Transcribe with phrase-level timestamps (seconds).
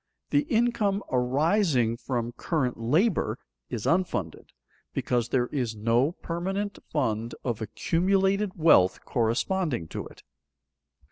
[0.31, 3.37] The income arising from current labor
[3.69, 4.47] is unfunded,
[4.95, 10.23] because there is no permanent fund of accumulated wealth corresponding to it.